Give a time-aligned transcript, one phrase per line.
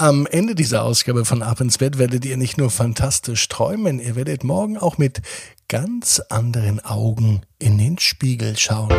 [0.00, 4.16] Am Ende dieser Ausgabe von Ab ins Bett werdet ihr nicht nur fantastisch träumen, ihr
[4.16, 5.20] werdet morgen auch mit
[5.68, 8.90] ganz anderen Augen in den Spiegel schauen.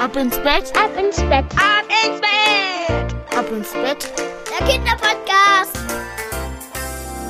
[0.00, 4.10] Ab ins Bett, ab ins Bett, ab ins Bett, ab ins Bett.
[4.58, 5.78] Der Kinderpodcast.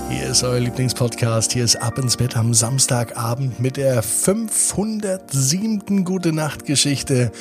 [0.08, 1.52] Hier ist euer Lieblingspodcast.
[1.52, 6.04] Hier ist Ab ins Bett am Samstagabend mit der 507.
[6.04, 7.32] Gute Nacht Geschichte.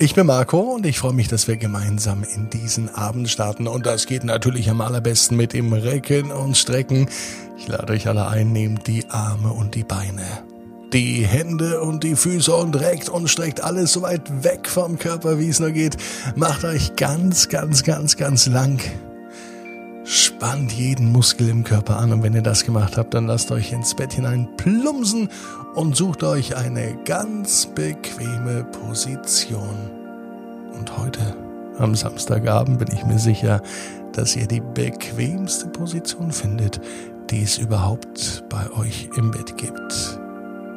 [0.00, 3.68] Ich bin Marco und ich freue mich, dass wir gemeinsam in diesen Abend starten.
[3.68, 7.08] Und das geht natürlich am allerbesten mit dem Recken und Strecken.
[7.56, 10.42] Ich lade euch alle ein, nehmt die Arme und die Beine,
[10.92, 15.38] die Hände und die Füße und reckt und streckt alles so weit weg vom Körper,
[15.38, 15.96] wie es nur geht.
[16.34, 18.80] Macht euch ganz, ganz, ganz, ganz lang.
[20.06, 23.72] Spannt jeden Muskel im Körper an und wenn ihr das gemacht habt, dann lasst euch
[23.72, 25.30] ins Bett hinein plumpsen
[25.74, 29.90] und sucht euch eine ganz bequeme Position.
[30.74, 31.34] Und heute,
[31.78, 33.62] am Samstagabend, bin ich mir sicher,
[34.12, 36.82] dass ihr die bequemste Position findet,
[37.30, 40.20] die es überhaupt bei euch im Bett gibt.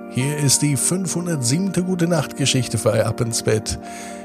[0.09, 1.73] Hier ist die 507.
[1.85, 3.77] Gute Nacht Geschichte für Ab ins Bett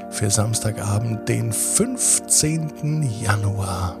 [0.09, 3.03] für Samstagabend, den 15.
[3.21, 3.99] Januar.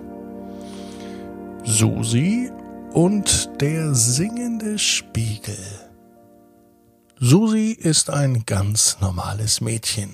[1.65, 2.51] Susi
[2.91, 5.57] und der singende Spiegel.
[7.17, 10.13] Susi ist ein ganz normales Mädchen.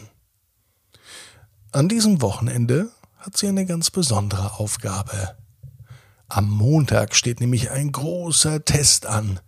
[1.72, 5.36] An diesem Wochenende hat sie eine ganz besondere Aufgabe.
[6.28, 9.40] Am Montag steht nämlich ein großer Test an,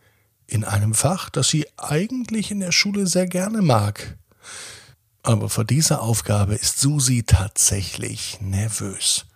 [0.47, 4.17] in einem Fach, das sie eigentlich in der Schule sehr gerne mag.
[5.21, 9.27] Aber vor dieser Aufgabe ist Susi tatsächlich nervös.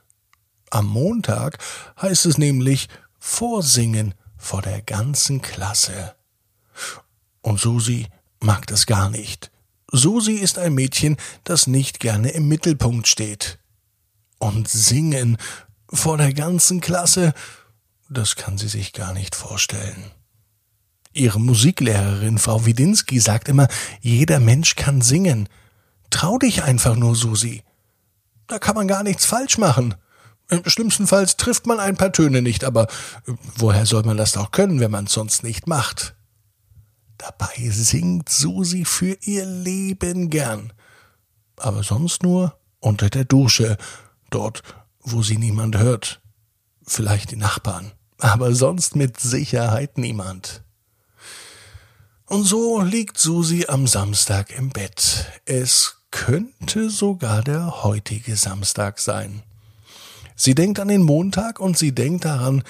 [0.75, 1.57] Am Montag
[2.01, 6.15] heißt es nämlich Vorsingen vor der ganzen Klasse.
[7.39, 8.07] Und Susi
[8.41, 9.51] mag das gar nicht.
[9.89, 11.15] Susi ist ein Mädchen,
[11.45, 13.57] das nicht gerne im Mittelpunkt steht.
[14.37, 15.37] Und singen
[15.93, 17.33] vor der ganzen Klasse,
[18.09, 20.11] das kann sie sich gar nicht vorstellen.
[21.13, 23.69] Ihre Musiklehrerin, Frau Widinski, sagt immer,
[24.01, 25.47] jeder Mensch kann singen.
[26.09, 27.63] Trau dich einfach nur, Susi.
[28.47, 29.95] Da kann man gar nichts falsch machen.
[30.65, 32.83] Schlimmstenfalls trifft man ein paar Töne nicht, aber
[33.27, 36.15] äh, woher soll man das auch können, wenn man es sonst nicht macht?
[37.17, 40.73] Dabei singt Susi für ihr Leben gern.
[41.57, 43.77] Aber sonst nur unter der Dusche,
[44.29, 44.61] dort,
[44.99, 46.21] wo sie niemand hört.
[46.85, 50.63] Vielleicht die Nachbarn, aber sonst mit Sicherheit niemand.
[52.27, 55.25] Und so liegt Susi am Samstag im Bett.
[55.45, 59.43] Es könnte sogar der heutige Samstag sein.
[60.35, 62.63] Sie denkt an den Montag und sie denkt daran,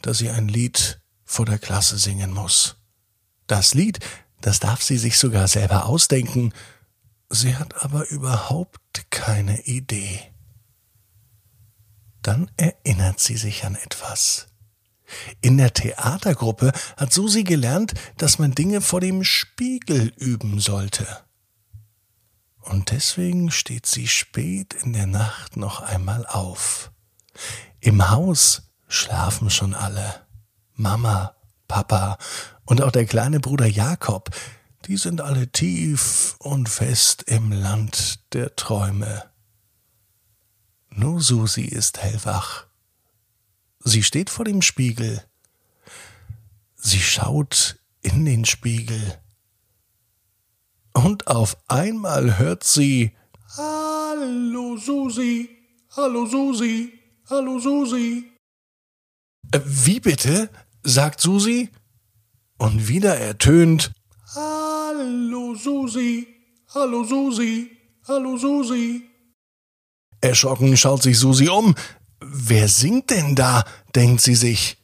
[0.00, 2.76] dass sie ein Lied vor der Klasse singen muss.
[3.46, 4.00] Das Lied,
[4.40, 6.52] das darf sie sich sogar selber ausdenken.
[7.30, 10.20] Sie hat aber überhaupt keine Idee.
[12.22, 14.46] Dann erinnert sie sich an etwas.
[15.40, 21.06] In der Theatergruppe hat Susi gelernt, dass man Dinge vor dem Spiegel üben sollte.
[22.60, 26.91] Und deswegen steht sie spät in der Nacht noch einmal auf.
[27.80, 30.26] Im Haus schlafen schon alle.
[30.74, 31.34] Mama,
[31.68, 32.18] Papa
[32.64, 34.30] und auch der kleine Bruder Jakob,
[34.86, 39.30] die sind alle tief und fest im Land der Träume.
[40.90, 42.66] Nur Susi ist hellwach.
[43.80, 45.22] Sie steht vor dem Spiegel.
[46.76, 49.18] Sie schaut in den Spiegel.
[50.92, 53.16] Und auf einmal hört sie
[53.56, 55.48] Hallo Susi,
[55.96, 57.01] hallo Susi.
[57.32, 58.30] Hallo Susi.
[59.52, 60.50] Äh, wie bitte?
[60.82, 61.70] sagt Susi.
[62.58, 63.90] Und wieder ertönt
[64.34, 66.26] Hallo Susi.
[66.74, 67.70] Hallo Susi.
[68.06, 69.08] Hallo Susi.
[70.20, 71.74] Erschrocken schaut sich Susi um.
[72.20, 73.64] Wer singt denn da?
[73.94, 74.76] denkt sie sich.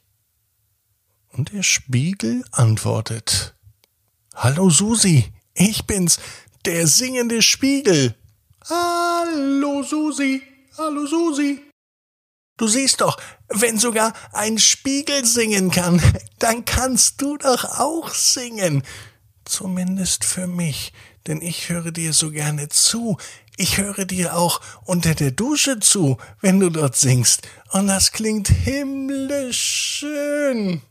[1.33, 3.55] Und der Spiegel antwortet
[4.33, 6.17] Hallo Susi, ich bin's,
[6.65, 8.15] der singende Spiegel.
[8.67, 10.41] Hallo Susi,
[10.75, 11.68] hallo Susi.
[12.59, 16.01] Du siehst doch, wenn sogar ein Spiegel singen kann,
[16.39, 18.83] dann kannst du doch auch singen.
[19.45, 20.91] Zumindest für mich,
[21.25, 23.17] denn ich höre dir so gerne zu.
[23.55, 27.47] Ich höre dir auch unter der Dusche zu, wenn du dort singst.
[27.71, 30.81] Und das klingt himmlisch schön.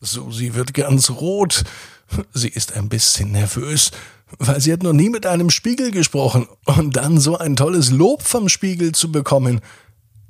[0.00, 1.64] Susi wird ganz rot.
[2.32, 3.90] Sie ist ein bisschen nervös,
[4.38, 6.48] weil sie hat noch nie mit einem Spiegel gesprochen.
[6.64, 9.60] Und dann so ein tolles Lob vom Spiegel zu bekommen.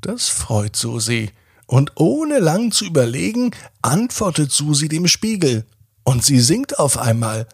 [0.07, 1.33] Das freut Susi.
[1.67, 3.51] Und ohne lang zu überlegen,
[3.83, 5.67] antwortet Susi dem Spiegel.
[6.05, 7.49] Und sie singt auf einmal.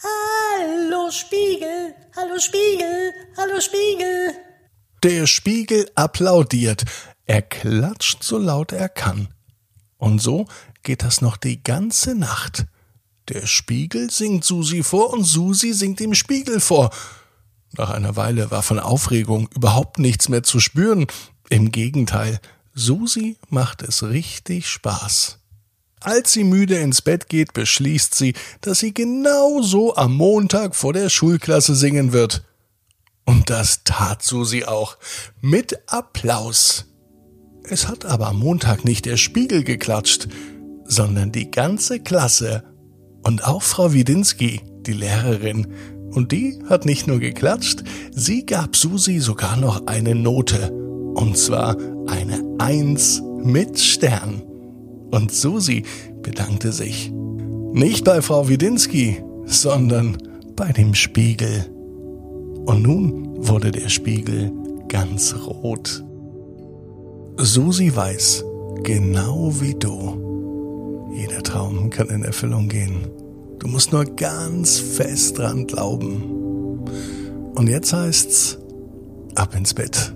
[0.00, 4.34] Hallo Spiegel, hallo Spiegel, hallo Spiegel.
[5.02, 6.84] Der Spiegel applaudiert.
[7.24, 9.26] Er klatscht so laut er kann.
[9.96, 10.46] Und so
[10.84, 12.66] geht das noch die ganze Nacht.
[13.30, 16.90] Der Spiegel singt Susi vor und Susi singt dem Spiegel vor.
[17.76, 21.08] Nach einer Weile war von Aufregung überhaupt nichts mehr zu spüren.
[21.48, 22.40] Im Gegenteil,
[22.74, 25.38] Susi macht es richtig Spaß.
[26.00, 30.92] Als sie müde ins Bett geht, beschließt sie, dass sie genau so am Montag vor
[30.92, 32.44] der Schulklasse singen wird.
[33.24, 34.98] Und das tat Susi auch.
[35.40, 36.86] Mit Applaus.
[37.64, 40.28] Es hat aber am Montag nicht der Spiegel geklatscht,
[40.84, 42.62] sondern die ganze Klasse
[43.24, 45.72] und auch Frau Widinski, die Lehrerin.
[46.12, 47.82] Und die hat nicht nur geklatscht,
[48.12, 50.85] sie gab Susi sogar noch eine Note.
[51.16, 51.76] Und zwar
[52.08, 54.42] eine Eins mit Stern.
[55.10, 55.84] Und Susi
[56.20, 57.10] bedankte sich.
[57.72, 60.18] Nicht bei Frau Widinski, sondern
[60.56, 61.64] bei dem Spiegel.
[62.66, 64.52] Und nun wurde der Spiegel
[64.88, 66.04] ganz rot.
[67.38, 68.44] Susi weiß,
[68.82, 73.06] genau wie du, jeder Traum kann in Erfüllung gehen.
[73.58, 76.84] Du musst nur ganz fest dran glauben.
[77.54, 78.58] Und jetzt heißt's,
[79.34, 80.15] ab ins Bett.